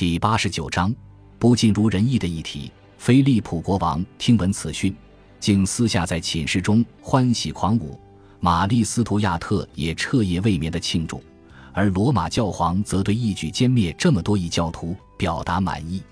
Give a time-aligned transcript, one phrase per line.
[0.00, 0.90] 第八十九章，
[1.38, 2.72] 不尽如人意的议题。
[2.96, 4.96] 菲利普国王听闻此讯，
[5.38, 8.00] 竟私下在寝室中欢喜狂舞。
[8.40, 11.22] 玛丽斯图亚特也彻夜未眠的庆祝，
[11.74, 16.02] 而罗马教皇则对一举歼灭这么多异教徒表达满意。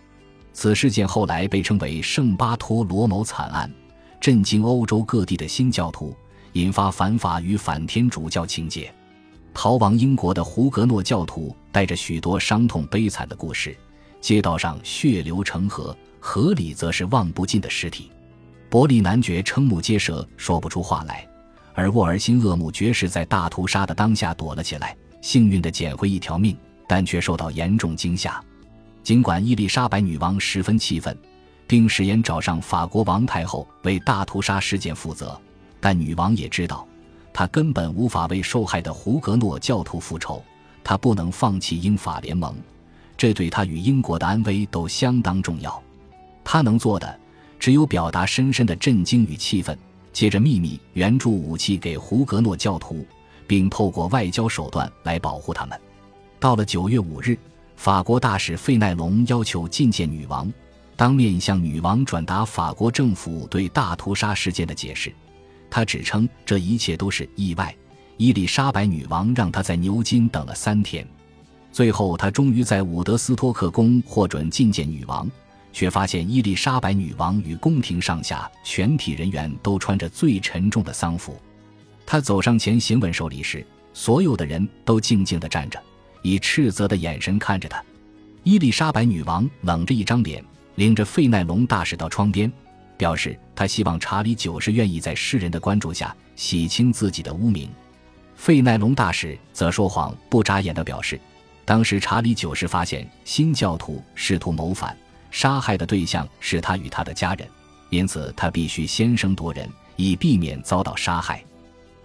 [0.52, 3.72] 此事件后来被称为圣巴托罗谋惨案，
[4.20, 6.14] 震惊欧洲各地的新教徒，
[6.52, 8.92] 引发反法与反天主教情节。
[9.60, 13.76] 逃亡英国的胡格诺教徒带着许多伤痛悲惨的故事，
[14.20, 18.08] 街道上血流成河，河里则是望不尽的尸体。
[18.70, 21.26] 伯利男爵瞠目结舌，说不出话来。
[21.74, 28.40] 而沃尔辛厄姆爵士在大屠杀的当下躲了起来，幸运地捡回一条命，但却受到严重惊吓。
[29.02, 31.18] 尽管伊丽莎白女王十分气愤，
[31.66, 35.36] 并誓言找上法国王太后为大屠杀事件负责，
[35.80, 36.86] 但女王也知道，
[37.38, 40.42] 他根本无法为受害的胡格诺教徒复仇，
[40.82, 42.52] 他不能放弃英法联盟，
[43.16, 45.80] 这对他与英国的安危都相当重要。
[46.42, 47.16] 他能做的，
[47.56, 49.78] 只有表达深深的震惊与气愤。
[50.12, 53.06] 接着秘密援助武器给胡格诺教徒，
[53.46, 55.80] 并透过外交手段来保护他们。
[56.40, 57.38] 到了九月五日，
[57.76, 60.52] 法国大使费奈隆要求觐见女王，
[60.96, 65.14] 当面向女王转达法国政府对大屠杀事件的解释。
[65.70, 67.74] 他指称这一切都是意外。
[68.16, 71.06] 伊丽莎白女王让他在牛津等了三天，
[71.72, 75.30] 最后他终于在伍德斯托克宫获准觐见女王。
[75.70, 81.36] 却发现伊丽莎白女王与宫廷上下全体人员都穿着最沉重的丧服。
[82.06, 85.80] 他走上前行稳手礼时，所有的人都静静地站着，
[86.22, 87.80] 以斥责的眼神看着他。
[88.42, 90.42] 伊丽莎白女王冷着一张脸，
[90.76, 92.50] 领着费奈隆大使到窗边，
[92.98, 97.70] 表示他希望查理九世愿意在世人的关注下洗清自己的污名。
[98.34, 101.18] 费奈隆大使则说谎不眨眼地表示，
[101.64, 104.94] 当时查理九世发现新教徒试图谋反。
[105.30, 107.46] 杀害的对象是他与他的家人，
[107.90, 111.44] 因此他必须先声夺人，以避免遭到杀害。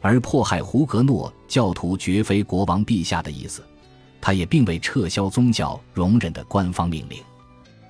[0.01, 3.63] 而迫害胡格诺教徒绝非国王陛下的意思，
[4.19, 7.23] 他也并未撤销宗教容忍的官方命令。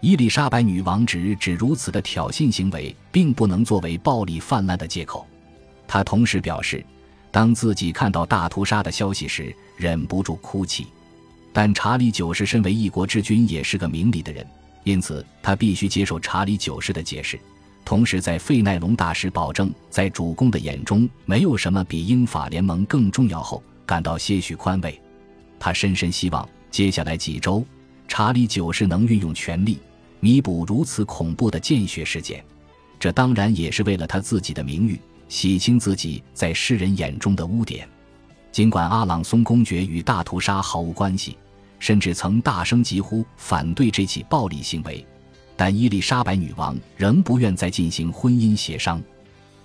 [0.04, 5.26] 伊丽莎白女王指指如此的挑衅行为，并不能作为暴力泛滥的借口。
[5.88, 6.86] 她同时表示，
[7.32, 10.88] 当自己看到大屠杀的消息时，忍不住哭泣。
[11.54, 14.46] 但查理九世身为一国之君，也是个明理的人。
[14.84, 17.40] 因此，他必须接受查理九世的解释，
[17.86, 25.02] 同时在费奈隆大使保证在主公的眼中没有什么比英法联盟更重要后，感到些许宽慰。
[25.58, 27.66] 他深深希望接下来几周，
[28.06, 29.80] 查理九世能运用权力
[30.24, 32.42] 弥补如此恐怖的见血事件。
[32.98, 34.98] 这当然也是为了他自己的名誉，
[35.28, 37.86] 洗清自己在世人眼中的污点。
[38.50, 41.38] 尽管阿朗松公爵与大屠杀毫无关系。
[41.78, 45.06] 甚至曾大声疾呼反对这起暴力行为，
[45.58, 49.04] 但伊丽莎白女王仍不愿再进行婚姻协商。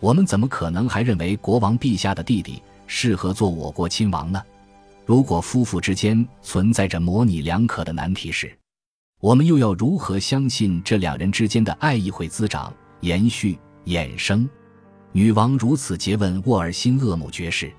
[0.01, 4.43] 我们怎么可能还认为国王陛下的弟弟适合做我国亲王呢？
[5.07, 8.53] 如果夫妇之间存在着模棱两可的难题时，
[9.21, 14.49] 我们又要如何相信这两人之间的爱意会滋长、延续、衍生？
[15.11, 17.73] 女王如此诘问沃尔辛厄姆爵士，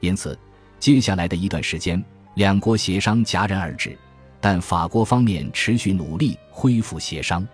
[0.00, 0.38] 因此，
[0.78, 2.02] 接下来的一段时间。
[2.34, 3.96] 两国协商戛然而止，
[4.42, 7.46] 但法国方面持续努力恢复协商。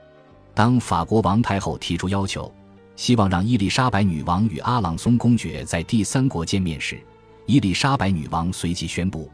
[0.53, 2.53] 当法国王太后提出要求，
[2.97, 6.99] 希望让伊丽莎白女王与阿朗松公爵在第三国见面时，
[7.47, 9.31] 伊丽莎白女王随即宣布，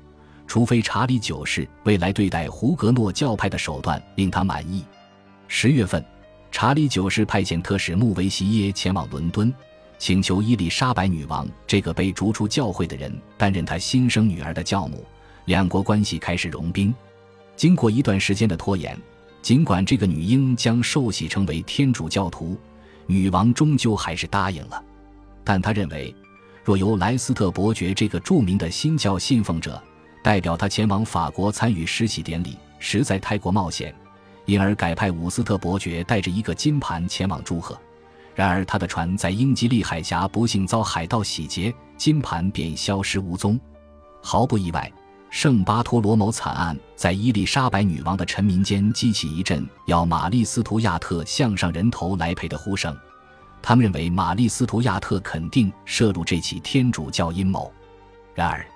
[0.47, 4.85] 除非查理九世未来对待胡格诺教派的手段令他满意。
[5.49, 6.05] 十月份，
[6.51, 9.53] 查理九世派遣特使穆维西耶前往伦敦，
[9.99, 15.05] 请求伊丽莎白女王这个被逐出教会的人担任他新生女儿的教母。
[15.47, 16.95] 两国关系开始融冰。
[17.55, 18.99] 经过一段时间的拖延，
[19.41, 22.59] 尽管这个女婴将受洗成为天主教徒，
[23.07, 24.83] 女王终究还是答应了。
[25.45, 26.15] 但她认为，
[26.65, 29.81] 若由莱斯特伯爵这个著名的新教信奉者
[30.27, 33.95] 代表他前往法国参与施洗典礼，实在太过冒险，
[34.45, 37.79] 因而改派伍斯特伯爵带着一个金盘前往祝贺。
[38.35, 43.57] 然而，他的船在英吉利海峡不幸遭海盗洗劫，金盘便消失无踪。
[44.21, 44.93] 毫不意外。
[45.31, 52.97] 圣巴托罗谋惨案在伊丽莎白女王的臣民间激起一阵要玛丽斯图亚特向上人头来赔的呼声，
[53.63, 57.73] 他们认为玛丽斯图亚特肯定涉入这起天主教阴谋。
[58.35, 58.67] 然而，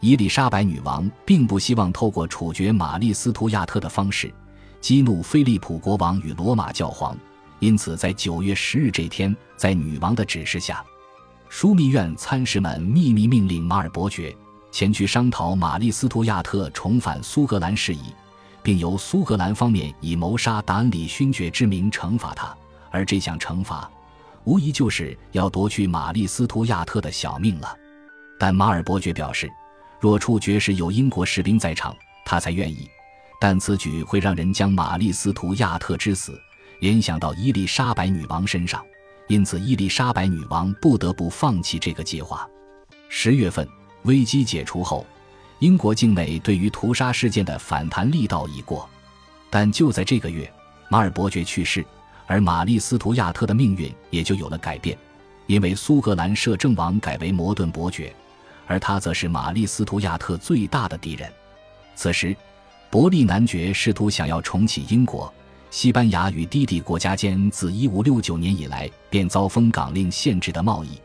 [0.00, 4.32] 伊丽莎白女王并不希望透过处决玛丽斯图亚特的方式
[4.80, 7.14] 激怒菲利普国王与罗马教皇，
[7.58, 10.82] 因此在九月十日这天，在女王的指示下，
[11.50, 14.34] 枢密院参事们秘密命令马尔伯爵。
[14.72, 18.14] 前去商讨玛丽斯图亚特重返苏格兰事宜，
[18.62, 22.56] 并由苏格兰方面以谋杀达恩里勋爵之名惩罚他，
[22.90, 23.90] 而这项惩罚，
[24.44, 27.76] 无疑就是要夺去玛丽·斯图亚特的小命了。
[28.38, 29.50] 但马尔伯爵表示，
[30.00, 31.94] 若处决时有英国士兵在场，
[32.24, 32.88] 他才愿意。
[33.38, 36.40] 但此举会让人将玛丽·斯图亚特之死
[36.80, 38.84] 联想到伊丽莎白女王身上，
[39.28, 42.48] 因此伊丽莎白女王不得不放弃这个计划。
[43.08, 43.66] 十月份，
[44.02, 45.06] 危机解除后。
[45.58, 48.88] 英国境内对于屠杀事件的反弹力道已过，
[49.50, 50.50] 但就在这个月，
[50.88, 51.84] 马尔伯爵去世，
[52.26, 54.96] 而玛丽·斯图亚特的命运也就有了改变，
[55.46, 58.10] 因为苏格兰摄政王改为摩顿伯爵，
[58.70, 61.28] 而他则是玛丽·斯图亚特最大的敌人。
[61.96, 62.36] 此时，
[62.88, 65.32] 伯利男爵试图想要重启英国、
[65.72, 71.00] 西班牙与低地国家间自1569年以来便遭封港令限制的贸易，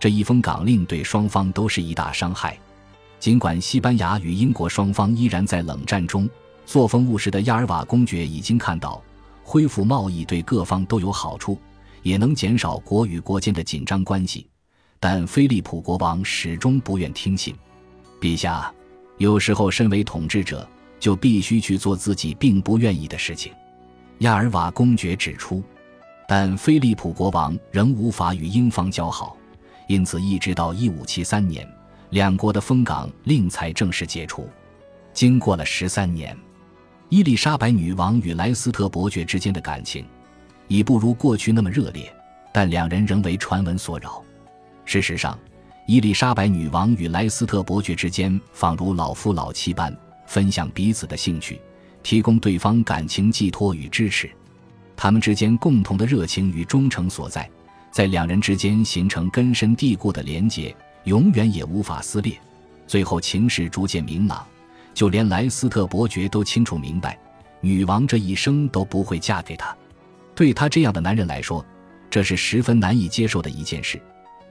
[0.00, 2.58] 这一封港令对双方都是一大伤害。
[3.20, 6.26] 尽管西班牙与英国双方依然在冷战中，
[6.64, 9.02] 作风务实的亚尔瓦公爵已经看到
[9.44, 11.60] 恢复贸易对各方都有好处，
[12.02, 14.46] 也能减少国与国间的紧张关系，
[15.04, 17.52] 但菲利普国王始终不愿听信。
[18.20, 18.72] 陛下，
[19.18, 20.64] 有时候身为统治者
[21.00, 23.52] 就必须去做自己并不愿意的事情。
[24.18, 25.60] 亚尔瓦公爵指出，
[26.28, 29.36] 但菲利普国王仍无法与英方交好，
[29.88, 31.68] 因此一直到一五七三年。
[32.10, 34.48] 两国的封港令才正式解除。
[35.12, 36.38] 经过了十三年，
[37.08, 40.06] 伊丽莎白女王与莱斯特伯爵之间的感情
[40.68, 42.14] 已不如过去那么热烈，
[42.52, 44.22] 但两人仍为传闻所扰。
[44.84, 45.38] 事实上，
[45.86, 49.96] 伊丽莎白女王与莱斯特伯爵之间仿如老夫老妻般，
[50.26, 51.60] 分享彼此的兴趣，
[52.02, 54.30] 提供对方感情寄托与支持。
[54.96, 57.48] 他们之间共同的热情与忠诚所在，
[57.90, 60.74] 在两人之间形成根深蒂固的连结。
[61.04, 62.38] 永远也无法撕裂。
[62.86, 64.46] 最后情势逐渐明朗，
[64.94, 67.18] 就连莱斯特伯爵都清楚明白，
[67.60, 69.76] 女王这一生都不会嫁给他。
[70.32, 71.64] 对他这样的男人来说，
[72.08, 74.00] 这是十分难以接受的一件事。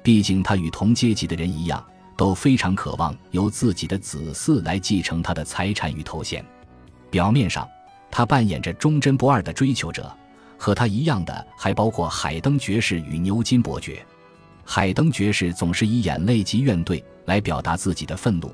[0.04, 1.84] 毕竟他与同阶级的人一样，
[2.18, 6.44] 都非常渴望由自己的子嗣来继承他的财产与头衔。
[7.10, 7.68] 表面上，
[8.10, 10.12] 他扮演着忠贞不二的追求者，
[10.58, 14.06] 和他一样的还包括海登爵士与牛津伯爵。
[14.64, 18.54] 海登爵士总是以眼泪及怨怼来表达自己的愤怒，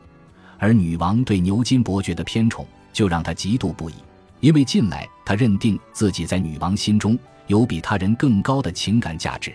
[0.57, 3.93] 而女王对牛津伯爵的偏宠就让他嫉妒不已。
[4.39, 7.17] 因为近来他认定自己在女王心中
[7.47, 9.53] 有比他人更高的情感价值。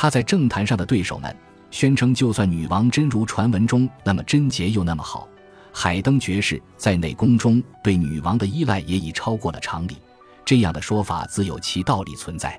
[0.00, 1.36] 他在政坛上的对手们
[1.70, 5.28] 宣称，就算女王真如传闻中那么贞洁又那么好，
[5.74, 9.98] 海登爵士在内宫中对女王的依赖也已超过了常理。
[10.42, 12.58] 这样的说法自有其道理存在。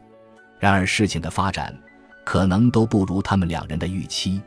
[0.60, 1.76] 然而事情的发展。
[2.24, 4.40] 可能都不如他们两人的预期。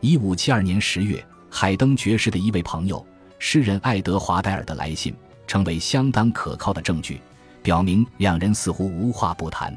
[0.00, 3.04] 一五七二年十月，海登爵士的一位朋友
[3.40, 5.12] 诗人爱德华戴尔的来信，
[5.44, 7.20] 成为相当可靠的证据，
[7.60, 9.76] 表明两人似乎无话不谈。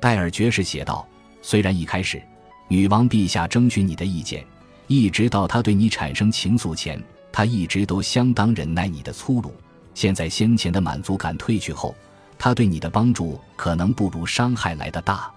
[0.00, 1.06] 戴尔爵士写道
[1.46, 2.22] ：“虽然一开始，
[2.68, 4.42] 女王陛下征询你的意见，
[4.86, 6.98] 一直到她对你产生情愫前，
[7.30, 9.52] 她一直都相当忍耐你的粗鲁。
[9.92, 11.94] 现在先前的满足感褪去后，
[12.38, 15.30] 她对你的帮助可能不如伤害来的大。”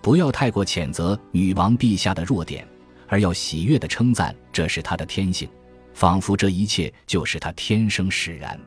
[0.00, 2.66] 不要太过谴责女王陛下的弱点，
[3.06, 5.46] 而要喜悦地称赞这是她的天性，
[5.92, 8.58] 仿佛这一切就是她天生使然。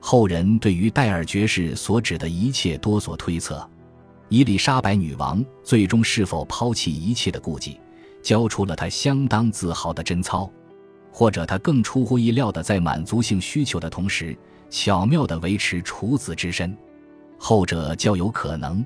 [0.00, 3.64] 后人对于戴尔爵士所指的一切多所推测。
[4.28, 7.78] 伊丽莎白女王最终是否抛弃一切的顾忌，
[8.22, 10.50] 交出了她相当自豪的贞操，
[11.12, 14.36] 或者她更出乎意料的在满足性需求的同时，
[14.68, 16.76] 巧妙地维持处子之身，
[17.38, 18.84] 后者较有可能。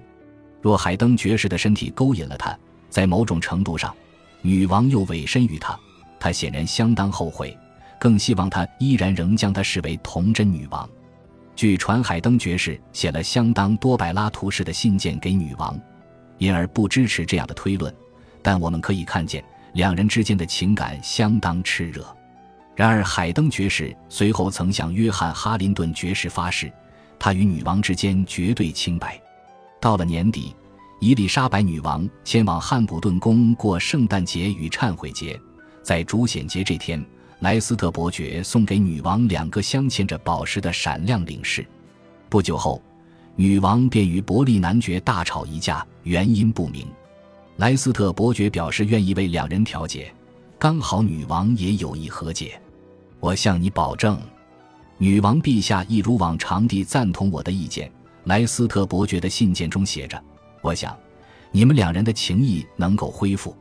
[0.61, 2.57] 若海登爵士的身体勾引了她，
[2.91, 3.95] 在某种程度上，
[4.43, 5.79] 女王又委身于他，
[6.19, 7.57] 她显然相当后悔，
[7.99, 10.87] 更希望他依然仍将她视为童贞女王。
[11.61, 15.79] 据传，海登爵士写了相当多柏拉图式的信件给女王，
[16.39, 17.95] 因而不支持这样的推论。
[18.41, 22.03] 但我们可以看见，两人之间的情感相当炽热。
[22.75, 26.73] 然而，海登爵士随后曾向约翰·哈林顿爵士发誓，
[27.19, 29.21] 他与女王之间绝对清白。
[29.83, 30.57] 到了年底，
[30.99, 35.39] 伊丽莎白女王前往汉普顿宫过圣诞节与忏悔节。
[35.83, 37.05] 在主显节这天，
[37.41, 41.67] 莱斯特伯爵送给女王两个镶嵌着宝石的闪亮领饰。
[42.29, 42.83] 不久后，
[43.35, 46.87] 女王便与伯利男爵大吵一架，原因不明。
[47.57, 50.13] 莱斯特伯爵表示愿意为两人调解，
[50.59, 52.61] 刚好女王也有意和解。
[53.21, 54.21] 我向你保证，
[54.99, 57.91] 女王陛下一如往常地赞同我的意见。
[58.25, 60.23] 莱斯特伯爵的信件中写着
[60.61, 60.95] ：“我想，
[61.51, 63.57] 你们两人的情谊能够恢复。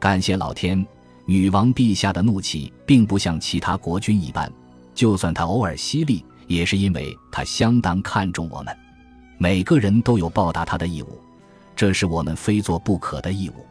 [0.00, 0.84] 感谢老天，
[1.24, 4.52] 女王陛下的怒气并不像其他国君一般，
[4.94, 8.76] 就算她偶尔犀利，也是因为他相当看重我们。
[9.38, 11.18] 每个人都有报答他的义务，
[11.74, 13.66] 这是我们非做不可的义务。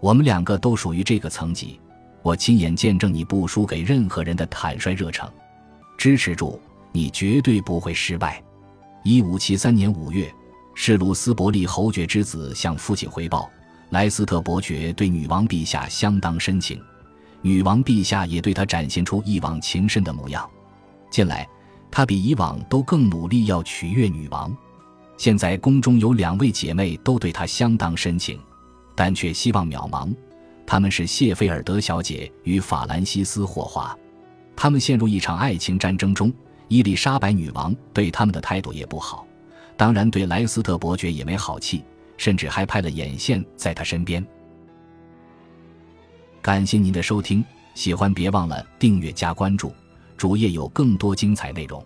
[0.00, 1.78] 我们两个都属于这个层级。
[2.22, 5.28] 我亲眼见证你不输给任何人的坦率热诚，
[5.98, 6.58] 支持住，
[6.90, 8.42] 你绝对不会失败。
[9.02, 10.32] 一五七三年五月，
[10.74, 13.50] 是鲁斯伯利侯爵之子向父亲回报，
[13.94, 16.82] 莱斯特伯爵对女王陛下相当深情，
[17.42, 20.50] 女王陛下也对他展现出一往情深的模样。
[21.12, 21.48] 近来，
[21.92, 24.52] 他比以往都更努力要取悦女王。
[25.16, 28.36] 现在宫中有两位姐妹都对他相当深情，
[28.96, 30.12] 但却希望渺茫。
[30.66, 33.96] 他们是谢菲尔德小姐与法兰西斯霍华，
[34.56, 36.34] 他们陷入一场爱情战争中。
[36.66, 39.24] 伊丽莎白女王对他们的态度也不好，
[39.76, 41.84] 当然对莱斯特伯爵也没好气，
[42.16, 44.24] 甚至还派了眼线在他身边。
[46.40, 47.44] 感谢您的收听，
[47.74, 49.72] 喜欢别忘了订阅加关注，
[50.16, 51.84] 主页有更多精彩内容。